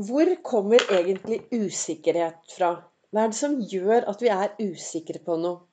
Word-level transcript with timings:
Hvor 0.00 0.24
kommer 0.40 0.80
egentlig 0.88 1.42
usikkerhet 1.52 2.38
fra? 2.48 2.68
Hva 3.12 3.26
er 3.26 3.28
det 3.28 3.36
som 3.36 3.58
gjør 3.60 4.06
at 4.08 4.22
vi 4.24 4.30
er 4.32 4.54
usikre 4.64 5.20
på 5.20 5.36
noe? 5.36 5.66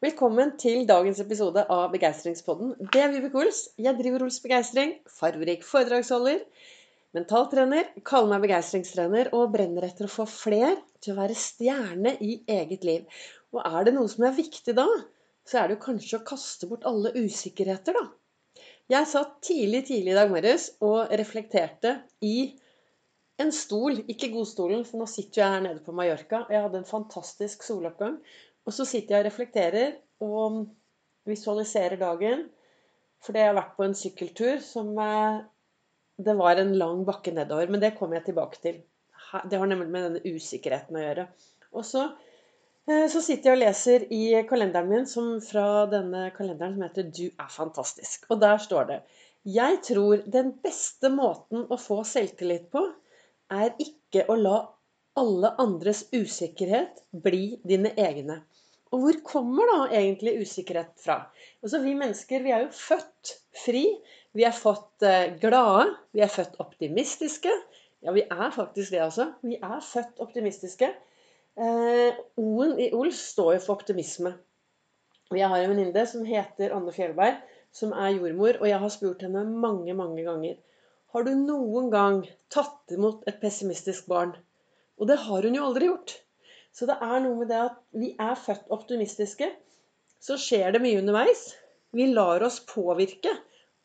Velkommen 0.00 0.54
til 0.56 0.86
dagens 0.88 1.20
episode 1.20 1.60
av 1.68 1.90
Begeistringspodden. 1.92 2.72
Det 2.88 3.02
er 3.04 3.12
Vibeke 3.12 3.36
Ols. 3.42 3.66
Jeg 3.76 4.00
driver 4.00 4.24
Ols 4.24 4.40
Begeistring, 4.40 4.96
farverik 5.12 5.68
foredragsholder, 5.68 6.40
mentaltrener, 7.20 7.92
kaller 8.00 8.32
meg 8.32 8.46
begeistringstrener 8.46 9.34
og 9.36 9.52
brenner 9.52 9.84
etter 9.90 10.08
å 10.08 10.14
få 10.14 10.24
fler 10.24 10.80
til 11.04 11.12
å 11.12 11.20
være 11.20 11.36
stjerne 11.36 12.16
i 12.24 12.40
eget 12.48 12.88
liv. 12.88 13.22
Og 13.52 13.60
er 13.60 13.84
det 13.84 13.98
noe 14.00 14.08
som 14.08 14.24
er 14.24 14.38
viktig 14.40 14.72
da, 14.80 14.88
så 15.44 15.60
er 15.60 15.68
det 15.68 15.76
jo 15.76 15.86
kanskje 15.90 16.22
å 16.22 16.28
kaste 16.32 16.72
bort 16.72 16.88
alle 16.88 17.12
usikkerheter, 17.12 17.92
da. 17.92 18.08
Jeg 18.88 19.12
satt 19.12 19.42
tidlig, 19.44 19.84
tidlig 19.90 20.16
i 20.16 20.22
dag 20.24 20.32
morges 20.32 20.70
og 20.80 21.12
reflekterte 21.12 21.98
i 22.24 22.54
en 23.42 23.52
stol, 23.52 24.00
ikke 24.08 24.30
godstolen, 24.32 24.84
for 24.88 25.02
nå 25.02 25.06
sitter 25.10 25.42
jeg 25.42 25.54
her 25.54 25.64
nede 25.66 25.82
på 25.84 25.92
Mallorca. 25.96 26.44
Jeg 26.52 26.62
hadde 26.64 26.80
en 26.80 26.88
fantastisk 26.88 27.66
soloppgang. 27.66 28.16
Og 28.66 28.74
så 28.74 28.86
sitter 28.88 29.16
jeg 29.16 29.22
og 29.22 29.28
reflekterer 29.28 29.96
og 30.24 30.62
visualiserer 31.28 32.00
dagen. 32.00 32.46
Fordi 33.24 33.42
jeg 33.42 33.50
har 33.50 33.58
vært 33.58 33.76
på 33.76 33.84
en 33.86 33.96
sykkeltur 33.96 34.62
som 34.64 34.92
eh, 35.02 35.44
Det 36.16 36.32
var 36.36 36.56
en 36.56 36.72
lang 36.80 37.02
bakke 37.04 37.34
nedover, 37.36 37.68
men 37.68 37.80
det 37.82 37.96
kommer 37.98 38.16
jeg 38.16 38.30
tilbake 38.30 38.60
til. 38.62 38.80
Det 39.44 39.58
har 39.60 39.68
nemlig 39.68 39.90
med 39.92 40.06
denne 40.06 40.36
usikkerheten 40.36 40.96
å 40.96 41.02
gjøre. 41.02 41.26
Og 41.76 41.84
så, 41.84 42.06
eh, 42.88 43.04
så 43.12 43.20
sitter 43.20 43.50
jeg 43.50 43.58
og 43.58 43.62
leser 43.66 44.06
i 44.16 44.22
kalenderen 44.48 44.88
min 44.88 45.08
som 45.10 45.34
fra 45.44 45.84
denne 45.92 46.30
kalenderen 46.36 46.78
som 46.78 46.86
heter 46.86 47.10
'Du 47.10 47.26
er 47.28 47.50
fantastisk'. 47.52 48.24
Og 48.30 48.40
der 48.40 48.56
står 48.56 48.84
det 48.92 49.02
Jeg 49.44 49.82
tror 49.82 50.24
den 50.26 50.54
beste 50.64 51.08
måten 51.12 51.66
å 51.68 51.76
få 51.76 52.00
selvtillit 52.02 52.70
på, 52.70 52.80
er 53.52 53.74
ikke 53.82 54.26
å 54.30 54.36
la 54.40 54.56
alle 55.16 55.52
andres 55.62 56.04
usikkerhet 56.12 57.00
bli 57.24 57.56
dine 57.64 57.92
egne. 57.96 58.42
Og 58.94 59.02
hvor 59.02 59.18
kommer 59.26 59.70
da 59.70 59.78
egentlig 59.98 60.36
usikkerhet 60.44 60.92
fra? 61.02 61.18
Altså 61.64 61.80
Vi 61.82 61.94
mennesker 61.98 62.44
vi 62.44 62.52
er 62.54 62.66
jo 62.66 62.74
født 62.74 63.32
fri. 63.64 63.84
Vi 64.36 64.44
er 64.46 64.54
født 64.54 65.06
eh, 65.06 65.32
glade. 65.40 65.88
Vi 66.14 66.22
er 66.22 66.32
født 66.32 66.60
optimistiske. 66.62 67.52
Ja, 68.04 68.12
vi 68.14 68.22
er 68.22 68.50
faktisk 68.54 68.92
det, 68.92 69.02
altså. 69.02 69.30
Vi 69.42 69.56
er 69.56 69.80
født 69.82 70.20
optimistiske. 70.22 70.92
Eh, 71.56 72.20
O-en 72.36 72.76
i 72.78 72.90
Ols 72.94 73.18
står 73.32 73.56
jo 73.56 73.64
for 73.64 73.80
optimisme. 73.80 74.36
Og 75.32 75.40
jeg 75.40 75.50
har 75.50 75.64
en 75.64 75.72
venninne 75.72 76.06
som 76.06 76.26
heter 76.28 76.74
Anne 76.76 76.92
Fjellberg, 76.94 77.40
som 77.74 77.90
er 77.96 78.14
jordmor, 78.14 78.60
og 78.60 78.68
jeg 78.68 78.78
har 78.78 78.92
spurt 78.94 79.24
henne 79.26 79.42
mange, 79.48 79.96
mange 79.98 80.22
ganger 80.22 80.60
har 81.16 81.24
du 81.24 81.32
noen 81.32 81.86
gang 81.88 82.18
tatt 82.52 82.92
imot 82.92 83.22
et 83.30 83.38
pessimistisk 83.40 84.04
barn? 84.12 84.34
Og 85.00 85.08
det 85.08 85.16
har 85.22 85.46
hun 85.48 85.54
jo 85.56 85.62
aldri 85.64 85.88
gjort. 85.88 86.12
Så 86.76 86.84
det 86.90 86.98
er 87.00 87.22
noe 87.24 87.38
med 87.38 87.48
det 87.48 87.60
at 87.62 87.78
vi 87.96 88.10
er 88.20 88.36
født 88.36 88.68
optimistiske. 88.76 89.48
Så 90.20 90.36
skjer 90.36 90.74
det 90.74 90.82
mye 90.84 91.00
underveis. 91.00 91.46
Vi 91.96 92.10
lar 92.12 92.44
oss 92.44 92.58
påvirke 92.68 93.32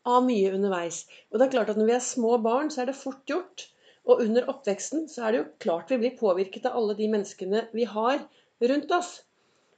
av 0.04 0.26
mye 0.26 0.52
underveis. 0.52 1.06
Og 1.32 1.40
det 1.40 1.46
er 1.46 1.54
klart 1.56 1.72
at 1.72 1.80
når 1.80 1.88
vi 1.88 1.96
er 1.96 2.04
små 2.04 2.36
barn, 2.44 2.68
så 2.68 2.82
er 2.84 2.92
det 2.92 2.98
fort 3.00 3.24
gjort. 3.24 3.64
Og 4.04 4.20
under 4.26 4.52
oppveksten 4.52 5.08
så 5.08 5.24
er 5.24 5.32
det 5.32 5.40
jo 5.40 5.50
klart 5.64 5.96
vi 5.96 6.02
blir 6.04 6.20
påvirket 6.20 6.68
av 6.68 6.76
alle 6.82 7.00
de 7.00 7.08
menneskene 7.16 7.66
vi 7.72 7.88
har 7.88 8.20
rundt 8.60 8.92
oss. 8.92 9.14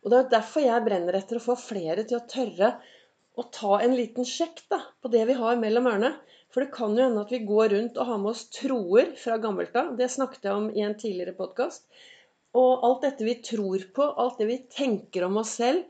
Og 0.03 0.11
det 0.11 0.25
er 0.25 0.33
derfor 0.41 0.67
jeg 0.67 0.89
brenner 0.91 1.23
etter 1.23 1.39
å 1.39 1.47
få 1.47 1.55
flere 1.61 2.03
til 2.03 2.19
å 2.19 2.27
tørre 2.27 2.75
å 3.39 3.47
ta 3.55 3.79
en 3.79 3.95
liten 3.95 4.27
sjekk 4.27 4.67
da, 4.71 4.83
på 4.99 5.15
det 5.15 5.23
vi 5.31 5.39
har 5.39 5.63
mellom 5.63 5.87
ørene. 5.91 6.17
For 6.55 6.63
det 6.63 6.71
kan 6.77 6.93
jo 6.95 7.03
hende 7.03 7.23
at 7.25 7.33
vi 7.35 7.41
går 7.43 7.73
rundt 7.73 7.97
og 7.99 8.07
har 8.07 8.19
med 8.23 8.31
oss 8.31 8.45
troer 8.55 9.09
fra 9.19 9.41
gammelt 9.43 9.75
av. 9.75 9.97
Det 9.99 10.07
snakket 10.13 10.47
jeg 10.47 10.55
om 10.55 10.69
i 10.71 10.85
en 10.87 10.95
tidligere 10.95 11.35
podkast. 11.35 11.89
Og 12.55 12.85
alt 12.87 13.03
dette 13.03 13.27
vi 13.27 13.35
tror 13.43 13.83
på, 13.97 14.07
alt 14.23 14.39
det 14.39 14.47
vi 14.47 14.61
tenker 14.71 15.27
om 15.27 15.41
oss 15.43 15.57
selv, 15.59 15.83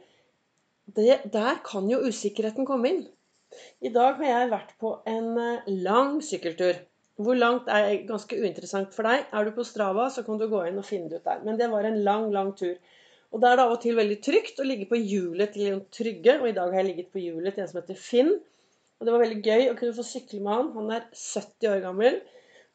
det, 0.96 1.18
der 1.32 1.60
kan 1.64 1.90
jo 1.92 2.00
usikkerheten 2.08 2.64
komme 2.68 2.94
inn. 2.94 3.04
I 3.84 3.92
dag 3.92 4.16
har 4.22 4.30
jeg 4.30 4.52
vært 4.54 4.72
på 4.80 4.94
en 5.08 5.28
eh, 5.40 5.68
lang 5.84 6.16
sykkeltur. 6.24 6.80
Hvor 7.20 7.36
langt 7.36 7.68
er 7.70 8.00
ganske 8.08 8.40
uinteressant 8.40 8.96
for 8.96 9.06
deg. 9.06 9.28
Er 9.36 9.44
du 9.44 9.52
på 9.54 9.68
Strava, 9.68 10.08
så 10.10 10.24
kan 10.26 10.40
du 10.40 10.48
gå 10.48 10.64
inn 10.66 10.80
og 10.80 10.88
finne 10.88 11.12
det 11.12 11.20
ut 11.20 11.28
der. 11.28 11.44
Men 11.44 11.60
det 11.60 11.68
var 11.76 11.84
en 11.84 12.00
lang, 12.08 12.30
lang 12.32 12.56
tur. 12.56 12.80
Og 13.36 13.44
da 13.44 13.52
er 13.52 13.60
det 13.60 13.68
av 13.68 13.76
og 13.76 13.84
til 13.84 14.00
veldig 14.00 14.18
trygt 14.24 14.64
å 14.64 14.66
ligge 14.66 14.88
på 14.88 14.98
hjulet 14.98 15.52
til 15.54 15.74
en 15.74 15.84
trygge. 15.92 16.40
Og 16.40 16.48
i 16.48 16.56
dag 16.56 16.72
har 16.72 16.80
jeg 16.80 16.90
ligget 16.90 17.12
på 17.12 17.22
hjulet 17.22 17.52
til 17.52 17.66
en 17.66 17.70
som 17.70 17.82
heter 17.82 18.00
Finn. 18.00 18.32
Og 18.98 19.06
det 19.06 19.14
var 19.14 19.24
veldig 19.24 19.42
gøy 19.42 19.68
å 19.70 19.76
kunne 19.78 19.96
få 19.96 20.04
sykle 20.06 20.40
med 20.44 20.54
han. 20.54 20.70
Han 20.78 20.92
er 20.94 21.06
70 21.12 21.70
år 21.70 21.82
gammel. 21.84 22.18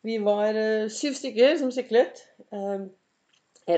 Vi 0.05 0.15
var 0.23 0.55
uh, 0.55 0.91
syv 0.91 1.17
stykker 1.19 1.57
som 1.59 1.71
syklet. 1.75 2.21
Uh, 2.53 2.87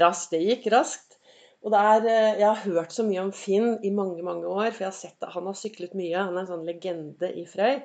raskt. 0.01 0.33
Det 0.35 0.41
gikk 0.43 0.69
raskt. 0.73 1.17
Og 1.61 1.73
er, 1.77 2.05
uh, 2.05 2.39
Jeg 2.41 2.47
har 2.47 2.63
hørt 2.65 2.93
så 2.95 3.05
mye 3.07 3.23
om 3.23 3.33
Finn 3.35 3.75
i 3.85 3.93
mange 3.93 4.25
mange 4.25 4.49
år, 4.49 4.71
for 4.71 4.85
jeg 4.85 4.91
har 4.91 4.97
sett 4.97 5.27
at 5.27 5.33
han 5.35 5.49
har 5.49 5.57
syklet 5.57 5.95
mye. 5.97 6.17
Han 6.17 6.35
er 6.35 6.43
en 6.43 6.51
sånn 6.53 6.67
legende 6.67 7.31
i 7.37 7.45
Frøy. 7.49 7.81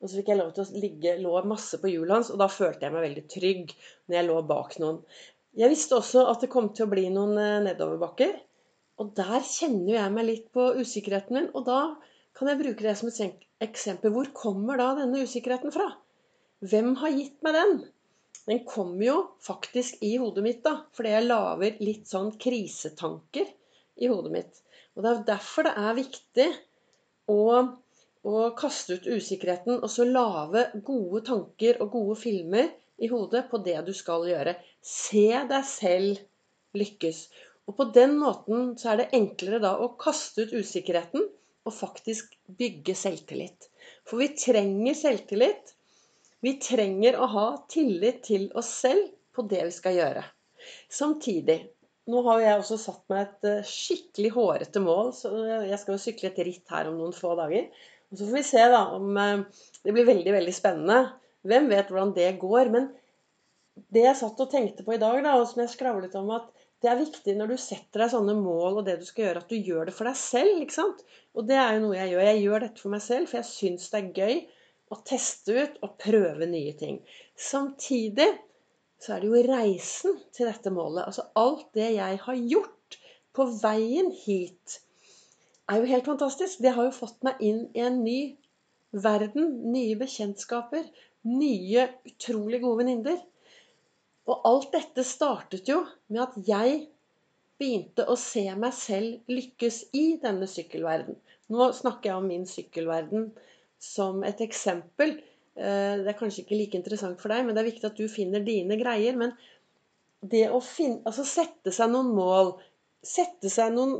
Og 0.00 0.08
så 0.08 0.16
fikk 0.16 0.30
jeg 0.32 0.40
lov 0.40 0.54
til 0.56 0.64
å 0.64 0.82
ligge, 0.82 1.16
lå 1.20 1.40
masse 1.44 1.76
på 1.80 1.90
hjulet 1.92 2.14
hans, 2.14 2.30
og 2.32 2.38
da 2.40 2.46
følte 2.48 2.86
jeg 2.86 2.94
meg 2.94 3.02
veldig 3.04 3.24
trygg 3.28 3.74
når 4.08 4.16
jeg 4.16 4.26
lå 4.30 4.36
bak 4.48 4.78
noen. 4.80 5.02
Jeg 5.60 5.68
visste 5.72 5.98
også 5.98 6.22
at 6.30 6.40
det 6.40 6.48
kom 6.52 6.70
til 6.72 6.86
å 6.86 6.92
bli 6.92 7.04
noen 7.12 7.36
nedoverbakker. 7.66 8.32
Og 9.00 9.12
der 9.16 9.44
kjenner 9.44 9.94
jeg 9.96 10.14
meg 10.14 10.26
litt 10.28 10.48
på 10.56 10.70
usikkerheten 10.78 11.36
min. 11.36 11.50
Og 11.56 11.66
da 11.68 11.80
kan 12.40 12.48
jeg 12.48 12.60
bruke 12.62 12.84
det 12.86 12.96
som 12.96 13.10
et 13.10 13.42
eksempel. 13.60 14.14
Hvor 14.14 14.30
kommer 14.32 14.80
da 14.80 14.94
denne 14.96 15.20
usikkerheten 15.26 15.72
fra? 15.74 15.90
Hvem 16.64 16.94
har 17.02 17.12
gitt 17.12 17.42
meg 17.44 17.56
den? 17.56 17.74
Den 18.46 18.62
kommer 18.64 19.04
jo 19.04 19.16
faktisk 19.44 20.00
i 20.04 20.14
hodet 20.16 20.44
mitt, 20.46 20.62
da. 20.64 20.86
Fordi 20.96 21.12
jeg 21.12 21.26
lager 21.26 21.82
litt 21.84 22.08
sånn 22.08 22.30
krisetanker 22.40 23.44
i 24.00 24.08
hodet 24.08 24.32
mitt. 24.32 24.62
Og 24.96 25.04
det 25.04 25.10
er 25.10 25.26
derfor 25.28 25.68
det 25.68 25.74
er 25.82 25.98
viktig 25.98 26.46
å, 27.30 27.42
å 28.24 28.36
kaste 28.56 28.96
ut 28.96 29.10
usikkerheten 29.18 29.76
og 29.76 29.92
så 29.92 30.06
lage 30.08 30.64
gode 30.86 31.20
tanker 31.28 31.82
og 31.84 31.92
gode 31.92 32.16
filmer 32.22 32.70
i 33.00 33.10
hodet 33.12 33.44
på 33.52 33.60
det 33.64 33.76
du 33.84 33.92
skal 33.96 34.24
gjøre. 34.28 34.56
Se 34.80 35.28
deg 35.52 35.68
selv 35.68 36.24
lykkes. 36.76 37.20
Og 37.68 37.76
på 37.76 37.86
den 37.94 38.16
måten 38.18 38.72
så 38.80 38.94
er 38.94 39.02
det 39.02 39.10
enklere 39.20 39.60
da 39.62 39.76
å 39.84 39.92
kaste 40.00 40.48
ut 40.48 40.56
usikkerheten 40.56 41.28
å 41.66 41.72
faktisk 41.74 42.32
bygge 42.58 42.94
selvtillit. 42.96 43.68
For 44.08 44.20
vi 44.22 44.30
trenger 44.36 44.96
selvtillit. 44.96 45.74
Vi 46.40 46.54
trenger 46.62 47.18
å 47.20 47.28
ha 47.34 47.48
tillit 47.70 48.22
til 48.28 48.48
oss 48.56 48.70
selv 48.80 49.10
på 49.36 49.44
det 49.50 49.66
vi 49.68 49.74
skal 49.74 49.98
gjøre. 49.98 50.24
Samtidig 50.92 51.60
Nå 52.10 52.22
har 52.26 52.40
jeg 52.42 52.58
også 52.58 52.76
satt 52.80 53.02
meg 53.12 53.20
et 53.22 53.46
eh, 53.46 53.66
skikkelig 53.68 54.30
hårete 54.34 54.80
mål, 54.82 55.12
så 55.14 55.28
jeg 55.68 55.76
skal 55.78 55.94
jo 55.94 56.00
sykle 56.02 56.30
et 56.30 56.38
ritt 56.48 56.72
her 56.72 56.88
om 56.90 56.96
noen 56.98 57.12
få 57.14 57.36
dager. 57.38 57.68
Og 58.10 58.18
Så 58.18 58.26
får 58.26 58.38
vi 58.38 58.42
se 58.48 58.64
da 58.72 58.80
om 58.96 59.18
eh, 59.20 59.42
Det 59.84 59.94
blir 59.94 60.08
veldig, 60.08 60.32
veldig 60.34 60.54
spennende. 60.56 60.96
Hvem 61.46 61.68
vet 61.70 61.92
hvordan 61.92 62.14
det 62.16 62.32
går? 62.40 62.72
Men 62.72 62.88
det 63.94 64.02
jeg 64.08 64.18
satt 64.18 64.42
og 64.42 64.50
tenkte 64.50 64.84
på 64.86 64.96
i 64.96 65.00
dag, 65.00 65.20
da, 65.24 65.36
og 65.38 65.46
som 65.48 65.62
jeg 65.62 65.72
skravlet 65.76 66.16
om 66.18 66.32
at 66.34 66.50
det 66.80 66.88
er 66.88 67.00
viktig 67.00 67.34
når 67.36 67.52
du 67.52 67.56
setter 67.60 68.04
deg 68.04 68.12
sånne 68.14 68.34
mål 68.40 68.80
og 68.80 68.86
det 68.86 68.96
du 69.00 69.04
skal 69.04 69.26
gjøre, 69.26 69.42
at 69.42 69.52
du 69.52 69.56
gjør 69.58 69.90
det 69.90 69.94
for 69.96 70.08
deg 70.08 70.16
selv. 70.16 70.62
ikke 70.64 70.78
sant? 70.78 71.02
Og 71.36 71.44
det 71.48 71.58
er 71.60 71.74
jo 71.76 71.82
noe 71.84 71.98
jeg 71.98 72.14
gjør. 72.14 72.28
Jeg 72.30 72.42
gjør 72.44 72.64
dette 72.64 72.84
for 72.84 72.94
meg 72.94 73.02
selv, 73.04 73.28
for 73.28 73.40
jeg 73.40 73.50
syns 73.50 73.90
det 73.92 74.00
er 74.00 74.12
gøy 74.16 74.38
å 74.90 74.98
teste 75.06 75.56
ut 75.56 75.76
og 75.84 75.96
prøve 76.00 76.48
nye 76.50 76.72
ting. 76.78 77.02
Samtidig 77.36 78.30
så 79.00 79.14
er 79.14 79.22
det 79.22 79.30
jo 79.30 79.42
reisen 79.46 80.16
til 80.36 80.48
dette 80.48 80.72
målet. 80.74 81.04
Altså 81.04 81.28
alt 81.38 81.68
det 81.76 81.90
jeg 81.98 82.22
har 82.24 82.40
gjort 82.54 82.98
på 83.36 83.46
veien 83.60 84.10
hit, 84.24 84.80
er 85.70 85.78
jo 85.78 85.90
helt 85.92 86.08
fantastisk. 86.08 86.64
Det 86.64 86.74
har 86.74 86.88
jo 86.88 86.96
fått 86.96 87.20
meg 87.26 87.38
inn 87.44 87.62
i 87.76 87.84
en 87.84 88.00
ny 88.02 88.20
verden. 88.90 89.52
Nye 89.70 89.94
bekjentskaper. 90.00 90.88
Nye, 91.30 91.86
utrolig 92.08 92.62
gode 92.64 92.80
venninner. 92.82 93.20
Og 94.28 94.46
alt 94.48 94.72
dette 94.74 95.04
startet 95.06 95.68
jo 95.70 95.80
med 96.12 96.22
at 96.26 96.36
jeg 96.48 96.80
begynte 97.60 98.06
å 98.08 98.16
se 98.18 98.44
meg 98.56 98.72
selv 98.76 99.32
lykkes 99.32 99.82
i 99.96 100.04
denne 100.22 100.48
sykkelverden. 100.48 101.16
Nå 101.50 101.70
snakker 101.76 102.10
jeg 102.10 102.20
om 102.20 102.28
min 102.30 102.46
sykkelverden 102.48 103.30
som 103.80 104.24
et 104.24 104.40
eksempel. 104.44 105.16
Eh, 105.56 105.94
det 106.00 106.12
er 106.12 106.18
kanskje 106.18 106.44
ikke 106.44 106.58
like 106.58 106.78
interessant 106.78 107.20
for 107.20 107.32
deg, 107.32 107.44
men 107.44 107.56
det 107.56 107.64
er 107.64 107.70
viktig 107.72 107.88
at 107.90 108.00
du 108.00 108.06
finner 108.12 108.44
dine 108.44 108.78
greier. 108.80 109.18
Men 109.18 109.34
det 110.20 110.46
å 110.52 110.60
finne, 110.64 111.02
altså 111.08 111.26
sette 111.26 111.72
seg 111.74 111.92
noen 111.92 112.12
mål, 112.16 112.54
sette 113.04 113.52
seg 113.52 113.74
noen 113.76 113.96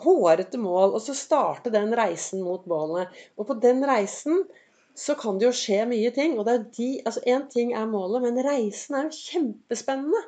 hårete 0.00 0.58
mål, 0.62 0.94
og 0.96 1.02
så 1.04 1.14
starte 1.16 1.72
den 1.74 1.92
reisen 1.98 2.42
mot 2.46 2.64
målene. 2.70 3.10
Og 3.36 3.50
på 3.50 3.58
den 3.62 3.84
reisen 3.86 4.44
så 5.00 5.16
kan 5.16 5.38
det 5.40 5.48
jo 5.48 5.56
skje 5.56 5.84
mye 5.88 6.12
ting. 6.14 6.36
Og 6.38 6.46
det 6.46 6.54
er 6.54 6.64
de, 6.76 6.88
altså 7.08 7.22
Én 7.32 7.46
ting 7.52 7.72
er 7.76 7.88
målet, 7.88 8.24
men 8.26 8.40
reisen 8.44 8.98
er 8.98 9.08
jo 9.08 9.16
kjempespennende. 9.16 10.20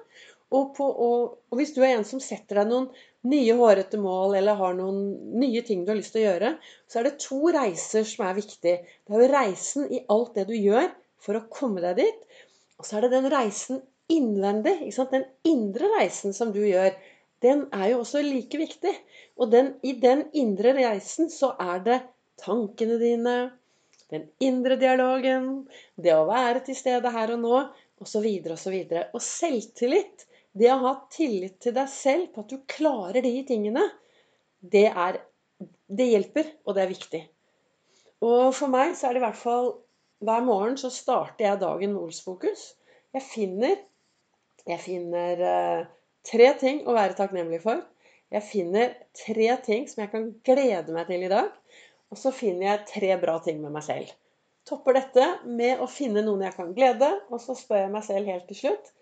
Og, 0.52 0.74
på, 0.76 0.84
og, 0.84 1.36
og, 1.48 1.56
hvis 1.56 1.72
du 1.72 1.80
er 1.80 1.96
en 1.96 2.06
som 2.08 2.20
setter 2.20 2.60
deg 2.60 2.69
noen 2.69 2.88
nye 3.28 3.54
hårete 3.56 4.00
mål, 4.00 4.36
eller 4.36 4.58
har 4.58 4.74
noen 4.76 4.98
nye 5.40 5.62
ting 5.64 5.84
du 5.84 5.92
har 5.92 6.00
lyst 6.00 6.12
til 6.12 6.24
å 6.24 6.26
gjøre, 6.26 6.50
så 6.90 7.00
er 7.00 7.08
det 7.08 7.20
to 7.24 7.38
reiser 7.54 8.04
som 8.08 8.26
er 8.28 8.36
viktig. 8.36 8.74
Det 8.84 9.16
er 9.16 9.24
jo 9.24 9.30
reisen 9.32 9.88
i 9.88 10.02
alt 10.12 10.36
det 10.36 10.48
du 10.50 10.56
gjør 10.58 10.90
for 11.22 11.38
å 11.38 11.46
komme 11.52 11.84
deg 11.84 12.02
dit. 12.02 12.28
Og 12.80 12.88
så 12.88 12.98
er 12.98 13.06
det 13.06 13.14
den 13.14 13.30
reisen 13.32 13.80
innvendig. 14.12 14.76
Den 15.12 15.24
indre 15.48 15.88
reisen 15.96 16.36
som 16.36 16.52
du 16.52 16.60
gjør, 16.66 16.92
den 17.42 17.66
er 17.74 17.92
jo 17.92 18.02
også 18.02 18.20
like 18.24 18.60
viktig. 18.60 18.92
Og 19.40 19.52
den, 19.54 19.74
i 19.82 19.94
den 20.02 20.26
indre 20.36 20.74
reisen 20.76 21.32
så 21.32 21.54
er 21.60 21.80
det 21.86 22.00
tankene 22.42 22.98
dine, 23.00 23.36
den 24.12 24.29
indre 24.44 24.76
dialogen, 24.81 25.64
det 25.97 26.12
å 26.14 26.29
være 26.29 26.62
til 26.67 26.76
stede 26.76 27.12
her 27.14 27.32
og 27.35 27.43
nå, 27.43 27.61
osv., 28.03 28.29
osv. 28.53 28.76
Og, 28.85 29.17
og 29.17 29.25
selvtillit, 29.25 30.26
det 30.59 30.69
å 30.73 30.81
ha 30.82 30.94
tillit 31.12 31.59
til 31.64 31.75
deg 31.76 31.88
selv 31.88 32.32
på 32.35 32.44
at 32.44 32.53
du 32.53 32.59
klarer 32.69 33.25
de 33.25 33.35
tingene, 33.49 33.87
det, 34.61 34.88
er, 34.91 35.23
det 35.88 36.11
hjelper, 36.11 36.50
og 36.67 36.76
det 36.76 36.85
er 36.85 36.93
viktig. 36.93 37.23
Og 38.23 38.53
for 38.55 38.70
meg 38.70 38.94
så 38.99 39.09
er 39.09 39.17
det 39.17 39.23
i 39.23 39.26
hvert 39.26 39.41
fall 39.41 39.73
Hver 40.23 40.44
morgen 40.47 40.76
så 40.79 40.87
starter 40.94 41.49
jeg 41.49 41.58
dagen 41.58 41.97
med 41.97 42.05
Olsfokus. 42.05 42.61
Jeg 43.11 43.25
finner, 43.26 43.73
jeg 44.70 44.79
finner 44.79 45.41
uh, 45.43 45.88
tre 46.23 46.53
ting 46.61 46.85
å 46.87 46.94
være 46.94 47.17
takknemlig 47.19 47.58
for. 47.65 47.81
Jeg 48.31 48.47
finner 48.47 48.94
tre 49.19 49.49
ting 49.67 49.88
som 49.91 50.05
jeg 50.05 50.12
kan 50.12 50.29
glede 50.47 50.94
meg 50.94 51.11
til 51.11 51.26
i 51.26 51.32
dag. 51.32 51.50
Og 52.12 52.20
så 52.20 52.32
finner 52.37 52.69
jeg 52.69 52.88
tre 52.93 53.14
bra 53.20 53.38
ting 53.44 53.62
med 53.62 53.73
meg 53.75 53.87
selv. 53.87 54.11
Topper 54.69 55.00
dette 55.00 55.29
med 55.49 55.81
å 55.82 55.88
finne 55.91 56.23
noen 56.23 56.44
jeg 56.47 56.55
kan 56.55 56.75
glede, 56.76 57.09
og 57.32 57.41
så 57.43 57.56
spør 57.59 57.87
jeg 57.87 57.94
meg 57.94 58.05
selv 58.06 58.31
helt 58.31 58.50
til 58.50 58.61
slutt 58.64 58.93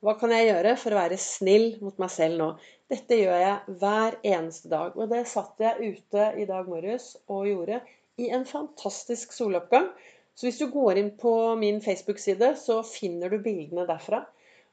hva 0.00 0.14
kan 0.16 0.32
jeg 0.32 0.46
gjøre 0.48 0.70
for 0.80 0.94
å 0.94 1.00
være 1.02 1.16
snill 1.20 1.66
mot 1.84 1.98
meg 2.00 2.08
selv 2.12 2.40
nå? 2.40 2.46
Dette 2.88 3.18
gjør 3.18 3.42
jeg 3.42 3.76
hver 3.82 4.14
eneste 4.24 4.70
dag. 4.72 4.94
Og 4.96 5.10
det 5.12 5.26
satt 5.28 5.60
jeg 5.60 5.90
ute 5.92 6.28
i 6.40 6.46
dag 6.48 6.70
morges 6.72 7.10
og 7.28 7.44
gjorde 7.50 7.82
i 8.20 8.30
en 8.32 8.46
fantastisk 8.48 9.34
soloppgang. 9.36 9.90
Så 10.32 10.48
hvis 10.48 10.60
du 10.62 10.70
går 10.72 11.02
inn 11.02 11.10
på 11.20 11.34
min 11.60 11.82
Facebook-side, 11.84 12.54
så 12.56 12.78
finner 12.86 13.28
du 13.28 13.42
bildene 13.44 13.84
derfra. 13.90 14.22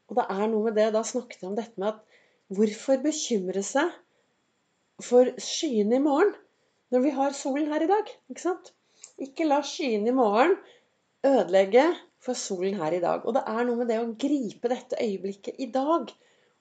Og 0.08 0.16
det 0.16 0.30
er 0.32 0.46
noe 0.48 0.70
med 0.70 0.80
det 0.80 0.94
Da 0.96 1.04
snakket 1.04 1.44
jeg 1.44 1.52
om 1.52 1.60
dette 1.60 1.76
med 1.76 1.92
at 1.92 2.24
hvorfor 2.56 3.04
bekymre 3.04 3.66
seg 3.68 3.92
for 5.04 5.28
skyene 5.44 6.00
i 6.00 6.06
morgen 6.08 6.32
når 6.94 7.04
vi 7.04 7.14
har 7.18 7.36
solen 7.36 7.72
her 7.72 7.84
i 7.84 7.90
dag? 7.90 8.10
Ikke 8.32 8.44
sant? 8.44 8.74
Ikke 9.22 9.48
la 9.48 9.62
skyene 9.66 10.12
i 10.12 10.16
morgen 10.16 10.56
ødelegge 11.28 11.86
for 12.24 12.38
solen 12.38 12.78
her 12.80 12.96
i 12.96 13.02
dag. 13.04 13.26
Og 13.26 13.36
det 13.36 13.44
er 13.48 13.68
noe 13.68 13.82
med 13.82 13.92
det 13.92 14.00
å 14.02 14.10
gripe 14.20 14.72
dette 14.72 15.00
øyeblikket 15.04 15.62
i 15.64 15.70
dag. 15.74 16.12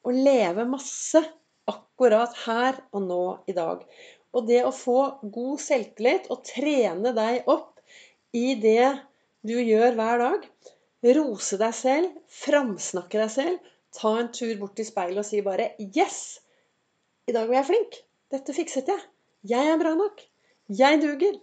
Og 0.07 0.21
leve 0.27 0.67
masse 0.69 1.23
akkurat 1.71 2.35
her 2.45 2.79
og 2.93 3.07
nå 3.07 3.25
i 3.51 3.57
dag. 3.57 3.83
Og 4.37 4.47
det 4.49 4.63
å 4.67 4.75
få 4.75 5.01
god 5.23 5.63
selvtillit 5.63 6.31
og 6.33 6.45
trene 6.47 7.15
deg 7.17 7.49
opp 7.51 7.81
i 8.37 8.55
det 8.61 8.93
du 9.47 9.55
gjør 9.57 9.95
hver 9.97 10.23
dag, 10.23 10.49
Rose 11.15 11.59
deg 11.61 11.75
selv, 11.77 12.15
framsnakke 12.33 13.21
deg 13.21 13.31
selv. 13.31 13.73
Ta 13.95 14.17
en 14.19 14.31
tur 14.35 14.55
bort 14.59 14.75
til 14.79 14.89
speilet 14.89 15.21
og 15.23 15.29
si 15.29 15.43
bare 15.45 15.75
'Yes! 15.79 16.41
I 17.29 17.35
dag 17.37 17.47
var 17.49 17.61
jeg 17.61 17.69
flink. 17.71 17.99
Dette 18.33 18.55
fikset 18.57 18.89
jeg. 18.91 19.05
Jeg 19.47 19.73
er 19.73 19.79
bra 19.81 19.95
nok. 19.99 20.21
Jeg 20.83 21.01
duger.' 21.05 21.41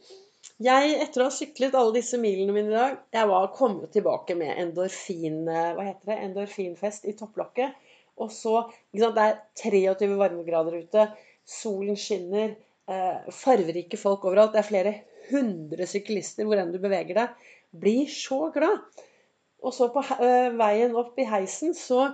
Jeg, 0.63 0.91
etter 1.01 1.23
å 1.23 1.27
ha 1.29 1.33
syklet 1.33 1.75
alle 1.75 1.95
disse 1.95 2.17
milene 2.19 2.53
mine 2.53 2.69
i 2.69 2.75
dag 2.75 2.97
Jeg 3.15 3.27
var 3.29 3.47
kommet 3.55 3.93
tilbake 3.95 4.35
med 4.37 4.51
endorfin, 4.61 5.39
hva 5.47 5.85
heter 5.87 6.11
det, 6.11 6.17
endorfinfest 6.27 7.07
i 7.09 7.15
topplokket. 7.19 7.73
Og 8.21 8.29
så 8.31 8.59
sant, 8.67 9.15
Det 9.15 9.23
er 9.23 9.39
23 9.63 10.17
varmegrader 10.19 10.77
ute. 10.83 11.07
Solen 11.47 11.97
skinner. 11.99 12.53
Eh, 12.91 13.31
farverike 13.31 13.97
folk 13.99 14.27
overalt. 14.27 14.53
Det 14.53 14.61
er 14.61 14.69
flere 14.69 14.93
hundre 15.31 15.87
syklister 15.89 16.47
hvor 16.47 16.59
enn 16.59 16.73
du 16.73 16.79
beveger 16.83 17.17
deg. 17.17 17.49
Blir 17.83 18.11
så 18.11 18.51
glad. 18.53 18.83
Og 19.63 19.73
så 19.73 19.87
på 19.93 20.03
øh, 20.03 20.53
veien 20.59 20.95
opp 20.99 21.19
i 21.19 21.27
heisen, 21.27 21.73
så 21.73 22.11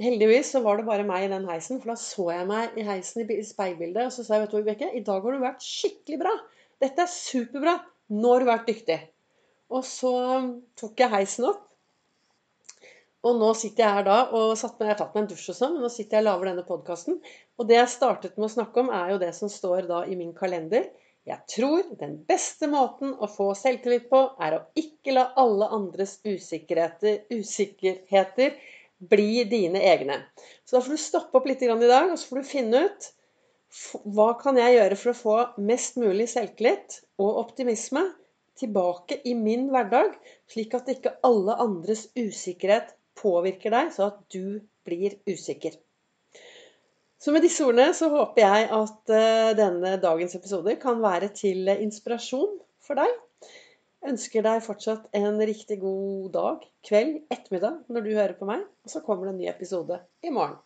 Heldigvis 0.00 0.54
så 0.54 0.62
var 0.64 0.78
det 0.78 0.86
bare 0.88 1.04
meg 1.06 1.26
i 1.26 1.32
den 1.32 1.44
heisen, 1.48 1.80
for 1.82 1.92
da 1.92 1.98
så 2.00 2.28
jeg 2.32 2.48
meg 2.48 2.78
i 2.80 2.84
heisen 2.86 3.26
i 3.26 3.42
speilbildet. 3.44 4.06
Og 4.08 4.14
så 4.14 4.24
sa 4.24 4.38
jeg, 4.38 4.46
vet 4.46 4.54
du, 4.54 4.60
Vibeke, 4.62 4.88
i 4.96 5.02
dag 5.04 5.20
har 5.24 5.36
du 5.36 5.42
vært 5.42 5.66
skikkelig 5.66 6.20
bra. 6.22 6.32
Dette 6.82 7.04
er 7.04 7.12
superbra. 7.12 7.76
Nå 8.12 8.32
har 8.32 8.42
du 8.42 8.48
vært 8.48 8.70
dyktig. 8.70 8.98
Og 9.72 9.84
så 9.88 10.14
tok 10.80 11.04
jeg 11.04 11.12
heisen 11.12 11.46
opp. 11.52 11.68
Og 13.22 13.36
nå 13.38 13.52
sitter 13.54 13.84
jeg 13.84 13.96
her 13.98 14.06
da 14.08 14.16
og 14.34 14.56
satt 14.58 14.80
med, 14.80 14.88
jeg 14.88 14.96
har 14.96 14.98
tatt 15.04 15.12
meg 15.14 15.22
en 15.22 15.28
dusj 15.30 15.52
og 15.52 15.56
sånn, 15.56 15.76
men 15.76 15.84
nå 15.86 15.90
sitter 15.94 16.18
jeg 16.18 16.24
og 16.24 16.28
lager 16.28 16.48
denne 16.50 16.64
podkasten. 16.66 17.20
Og 17.60 17.68
det 17.68 17.76
jeg 17.78 17.92
startet 17.92 18.34
med 18.40 18.48
å 18.48 18.54
snakke 18.56 18.82
om, 18.82 18.90
er 18.90 19.12
jo 19.12 19.20
det 19.22 19.30
som 19.36 19.52
står 19.52 19.86
da 19.86 20.02
i 20.10 20.18
min 20.18 20.32
kalender. 20.34 20.88
Jeg 21.28 21.38
tror 21.46 21.86
den 22.00 22.16
beste 22.26 22.66
måten 22.66 23.12
å 23.14 23.28
få 23.30 23.52
selvtillit 23.54 24.08
på, 24.10 24.24
er 24.42 24.56
å 24.56 24.64
ikke 24.74 25.14
la 25.14 25.28
alle 25.38 25.68
andres 25.70 26.16
usikkerheter, 26.26 27.22
usikkerheter 27.30 28.56
bli 29.10 29.44
dine 29.50 29.82
egne. 29.92 30.20
Så 30.64 30.76
da 30.76 30.84
får 30.84 30.94
du 30.94 31.02
stoppe 31.02 31.38
opp 31.38 31.48
litt 31.50 31.62
i 31.64 31.70
dag, 31.70 32.10
og 32.10 32.18
så 32.18 32.28
får 32.28 32.40
du 32.40 32.48
finne 32.48 32.86
ut 32.86 33.10
hva 34.14 34.32
kan 34.40 34.58
jeg 34.60 34.76
gjøre 34.76 34.98
for 35.00 35.12
å 35.12 35.18
få 35.18 35.36
mest 35.64 35.96
mulig 36.00 36.26
selvtillit 36.28 36.98
og 37.22 37.38
optimisme 37.40 38.04
tilbake 38.60 39.22
i 39.24 39.32
min 39.34 39.70
hverdag, 39.72 40.12
slik 40.50 40.76
at 40.76 40.90
ikke 40.92 41.14
alle 41.24 41.56
andres 41.64 42.10
usikkerhet 42.18 42.92
påvirker 43.18 43.72
deg, 43.72 43.88
så 43.94 44.10
at 44.10 44.20
du 44.34 44.60
blir 44.86 45.16
usikker. 45.28 45.78
Så 47.22 47.32
med 47.32 47.44
disse 47.46 47.64
ordene 47.64 47.94
så 47.94 48.08
håper 48.10 48.42
jeg 48.42 48.68
at 48.76 49.12
eh, 49.14 49.52
denne 49.56 49.94
dagens 50.02 50.34
episode 50.36 50.74
kan 50.82 50.98
være 51.04 51.30
til 51.38 51.70
inspirasjon 51.70 52.56
for 52.82 52.98
deg. 52.98 53.12
Ønsker 54.02 54.42
deg 54.42 54.64
fortsatt 54.64 55.04
en 55.14 55.38
riktig 55.46 55.76
god 55.82 56.30
dag, 56.34 56.64
kveld, 56.88 57.20
ettermiddag 57.30 57.84
når 57.92 58.06
du 58.06 58.10
hører 58.16 58.34
på 58.38 58.48
meg. 58.48 58.64
Og 58.82 58.94
så 58.94 59.02
kommer 59.06 59.28
det 59.28 59.34
en 59.36 59.42
ny 59.44 59.50
episode 59.52 60.00
i 60.26 60.32
morgen. 60.34 60.58